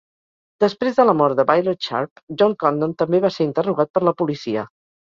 Després 0.63 0.97
de 0.99 1.05
la 1.05 1.15
mort 1.19 1.41
de 1.41 1.45
Violet 1.51 1.89
Sharp, 1.91 2.23
John 2.41 2.57
Condon 2.65 2.99
també 3.05 3.23
va 3.29 3.35
ser 3.39 3.49
interrogat 3.53 3.97
per 3.99 4.07
la 4.11 4.19
policia. 4.25 4.69